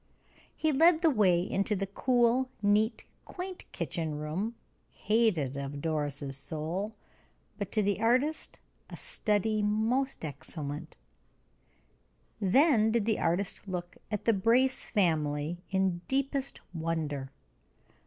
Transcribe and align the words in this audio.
He 0.55 0.71
led 0.71 1.03
the 1.03 1.11
way 1.11 1.43
into 1.47 1.75
the 1.75 1.85
cool, 1.85 2.49
neat, 2.63 3.05
quaint 3.23 3.71
kitchen 3.71 4.17
room, 4.17 4.55
hated 4.89 5.55
of 5.57 5.79
Doris' 5.79 6.35
soul, 6.35 6.95
but 7.59 7.71
to 7.73 7.83
the 7.83 8.01
artist 8.01 8.59
a 8.89 8.97
study 8.97 9.61
most 9.61 10.25
excellent. 10.25 10.97
Then 12.39 12.89
did 12.89 13.05
the 13.05 13.19
artist 13.19 13.67
look 13.67 13.95
at 14.09 14.25
the 14.25 14.33
Brace 14.33 14.83
family 14.85 15.61
in 15.69 16.01
deepest 16.07 16.61
wonder. 16.73 17.29